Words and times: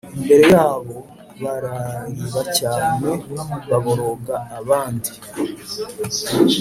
Imbere 0.17 0.43
yabo 0.55 0.95
bararira 1.41 2.41
cyane 2.57 3.09
baboroga 3.69 4.35
abandi 4.59 5.11